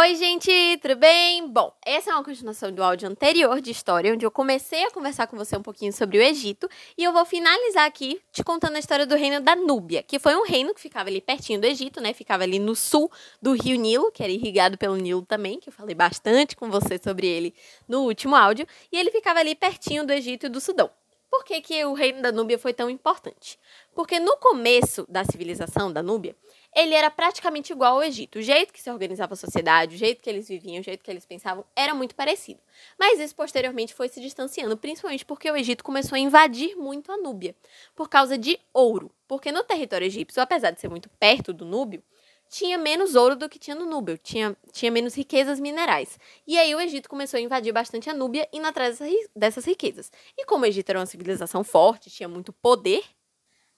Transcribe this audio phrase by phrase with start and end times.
[0.00, 0.48] Oi, gente,
[0.80, 1.48] tudo bem?
[1.48, 5.26] Bom, essa é uma continuação do áudio anterior de história, onde eu comecei a conversar
[5.26, 8.78] com você um pouquinho sobre o Egito, e eu vou finalizar aqui te contando a
[8.78, 12.00] história do reino da Núbia, que foi um reino que ficava ali pertinho do Egito,
[12.00, 12.12] né?
[12.12, 13.10] Ficava ali no sul
[13.42, 16.96] do rio Nilo, que era irrigado pelo Nilo também, que eu falei bastante com você
[17.02, 17.52] sobre ele
[17.88, 20.88] no último áudio, e ele ficava ali pertinho do Egito e do Sudão.
[21.30, 23.58] Por que, que o reino da Núbia foi tão importante?
[23.94, 26.34] Porque no começo da civilização da Núbia,
[26.74, 28.38] ele era praticamente igual ao Egito.
[28.38, 31.10] O jeito que se organizava a sociedade, o jeito que eles viviam, o jeito que
[31.10, 32.60] eles pensavam era muito parecido.
[32.98, 37.16] Mas isso posteriormente foi se distanciando, principalmente porque o Egito começou a invadir muito a
[37.16, 37.54] Núbia,
[37.94, 39.10] por causa de ouro.
[39.26, 42.02] Porque no território egípcio, apesar de ser muito perto do Núbio,
[42.48, 46.18] tinha menos ouro do que tinha no Núbio, tinha, tinha menos riquezas minerais.
[46.46, 48.98] E aí o Egito começou a invadir bastante a Núbia e atrás
[49.34, 50.10] dessas riquezas.
[50.36, 53.02] E como o Egito era uma civilização forte, tinha muito poder,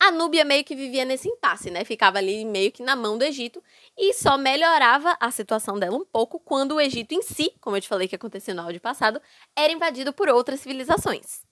[0.00, 1.84] a Núbia meio que vivia nesse impasse, né?
[1.84, 3.62] Ficava ali meio que na mão do Egito
[3.96, 7.80] e só melhorava a situação dela um pouco quando o Egito em si, como eu
[7.80, 9.20] te falei que aconteceu no áudio passado,
[9.56, 11.47] era invadido por outras civilizações.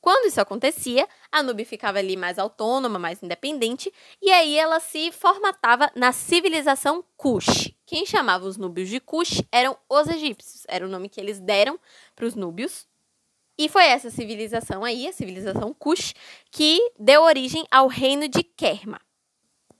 [0.00, 5.10] Quando isso acontecia, a Núbia ficava ali mais autônoma, mais independente, e aí ela se
[5.10, 7.72] formatava na civilização Kush.
[7.84, 11.78] Quem chamava os núbios de Kush eram os egípcios, era o nome que eles deram
[12.14, 12.86] para os núbios.
[13.58, 16.14] E foi essa civilização aí, a civilização Kush,
[16.50, 19.00] que deu origem ao reino de Kerma.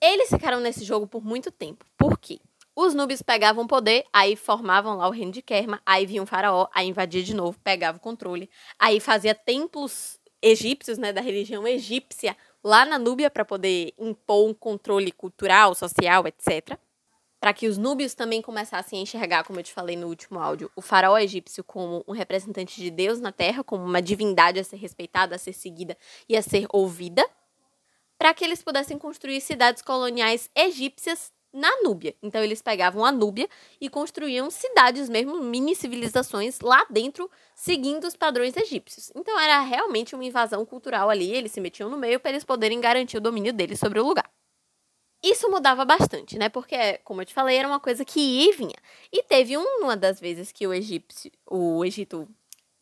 [0.00, 1.84] Eles ficaram nesse jogo por muito tempo.
[1.96, 2.40] Por quê?
[2.80, 6.68] Os núbios pegavam poder, aí formavam lá o reino de Kerma, aí vinha um faraó,
[6.72, 8.48] aí invadia de novo, pegava o controle,
[8.78, 14.54] aí fazia templos egípcios, né, da religião egípcia lá na Núbia para poder impor um
[14.54, 16.78] controle cultural, social, etc.
[17.40, 20.70] Para que os núbios também começassem a enxergar, como eu te falei no último áudio,
[20.76, 24.76] o faraó egípcio como um representante de Deus na terra, como uma divindade a ser
[24.76, 25.98] respeitada, a ser seguida
[26.28, 27.28] e a ser ouvida,
[28.16, 32.14] para que eles pudessem construir cidades coloniais egípcias na Núbia.
[32.22, 33.48] Então eles pegavam a Núbia
[33.80, 39.10] e construíam cidades mesmo, mini civilizações lá dentro, seguindo os padrões egípcios.
[39.14, 42.80] Então era realmente uma invasão cultural ali, eles se metiam no meio para eles poderem
[42.80, 44.30] garantir o domínio deles sobre o lugar.
[45.22, 46.48] Isso mudava bastante, né?
[46.48, 48.76] Porque, como eu te falei, era uma coisa que ia e vinha.
[49.12, 52.28] E teve uma das vezes que o egípcio, o Egito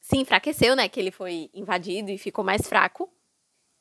[0.00, 0.88] se enfraqueceu, né?
[0.88, 3.08] Que ele foi invadido e ficou mais fraco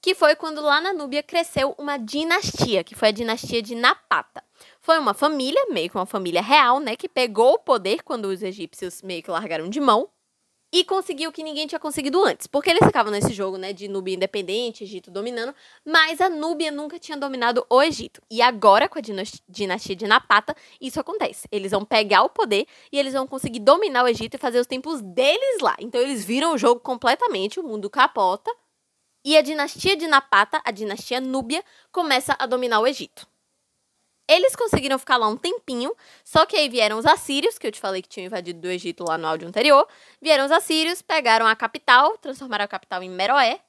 [0.03, 4.43] que foi quando lá na Núbia cresceu uma dinastia, que foi a dinastia de Napata.
[4.85, 8.43] Foi uma família, meio que uma família real, né, que pegou o poder quando os
[8.43, 10.09] egípcios meio que largaram de mão
[10.73, 12.47] e conseguiu o que ninguém tinha conseguido antes.
[12.47, 15.55] Porque eles ficavam nesse jogo, né, de Núbia independente, Egito dominando,
[15.85, 18.21] mas a Núbia nunca tinha dominado o Egito.
[18.29, 19.01] E agora, com a
[19.47, 21.47] dinastia de Napata, isso acontece.
[21.49, 24.67] Eles vão pegar o poder e eles vão conseguir dominar o Egito e fazer os
[24.67, 25.77] templos deles lá.
[25.79, 28.53] Então eles viram o jogo completamente, o mundo capota
[29.23, 33.31] e a dinastia de Napata, a dinastia Núbia, começa a dominar o Egito.
[34.27, 37.79] Eles conseguiram ficar lá um tempinho, só que aí vieram os assírios, que eu te
[37.79, 39.87] falei que tinham invadido do Egito lá no áudio anterior.
[40.21, 43.59] Vieram os assírios, pegaram a capital, transformaram a capital em Meroé.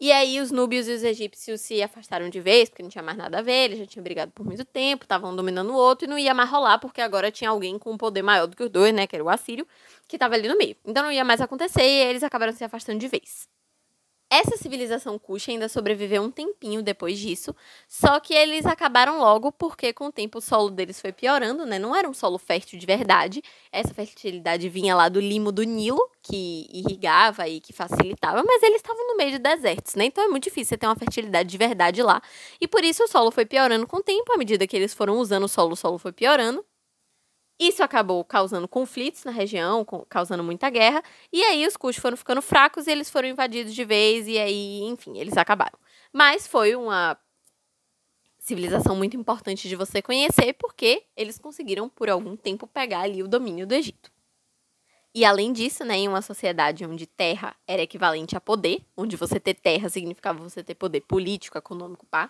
[0.00, 3.16] E aí os núbios e os egípcios se afastaram de vez, porque não tinha mais
[3.16, 6.10] nada a ver, eles já tinham brigado por muito tempo, estavam dominando o outro e
[6.10, 8.70] não ia mais rolar, porque agora tinha alguém com um poder maior do que os
[8.70, 9.64] dois, né, que era o assírio,
[10.08, 10.76] que estava ali no meio.
[10.84, 13.48] Então não ia mais acontecer e eles acabaram se afastando de vez.
[14.34, 17.54] Essa civilização Kush ainda sobreviveu um tempinho depois disso,
[17.86, 21.78] só que eles acabaram logo porque com o tempo o solo deles foi piorando, né?
[21.78, 23.42] Não era um solo fértil de verdade.
[23.70, 28.76] Essa fertilidade vinha lá do limo do Nilo, que irrigava e que facilitava, mas eles
[28.76, 30.06] estavam no meio de desertos, né?
[30.06, 32.22] Então é muito difícil ter uma fertilidade de verdade lá.
[32.58, 35.18] E por isso o solo foi piorando com o tempo, à medida que eles foram
[35.18, 36.64] usando o solo, o solo foi piorando.
[37.62, 41.00] Isso acabou causando conflitos na região, causando muita guerra,
[41.32, 44.80] e aí os custos foram ficando fracos e eles foram invadidos de vez, e aí,
[44.82, 45.78] enfim, eles acabaram.
[46.12, 47.16] Mas foi uma
[48.40, 53.28] civilização muito importante de você conhecer, porque eles conseguiram, por algum tempo, pegar ali o
[53.28, 54.10] domínio do Egito.
[55.14, 59.38] E além disso, né, em uma sociedade onde terra era equivalente a poder, onde você
[59.38, 62.28] ter terra significava você ter poder político, econômico, pá,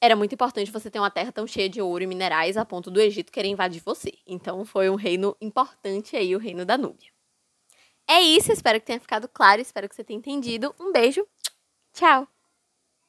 [0.00, 2.90] era muito importante você ter uma terra tão cheia de ouro e minerais a ponto
[2.90, 4.14] do Egito querer invadir você.
[4.26, 7.10] Então foi um reino importante aí, o reino da Núbia.
[8.08, 10.74] É isso, espero que tenha ficado claro, espero que você tenha entendido.
[10.80, 11.26] Um beijo,
[11.92, 12.26] tchau!